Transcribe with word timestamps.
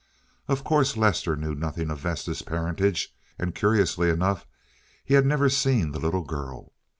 Of 0.47 0.63
course 0.63 0.97
Lester 0.97 1.35
knew 1.35 1.53
nothing 1.53 1.91
of 1.91 1.99
Vesta's 1.99 2.41
parentage, 2.41 3.13
and 3.37 3.53
curiously 3.53 4.09
enough 4.09 4.47
he 5.05 5.13
had 5.13 5.27
never 5.27 5.47
seen 5.47 5.91
the 5.91 5.99
little 5.99 6.23
girl. 6.23 6.73